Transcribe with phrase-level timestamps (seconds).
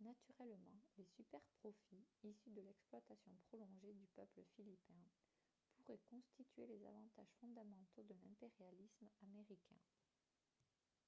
[0.00, 4.94] naturellement les superprofits issus de l'exploitation prolongée du peuple philippin
[5.74, 9.80] pourraient constituer les avantages fondamentaux de l'impérialisme américain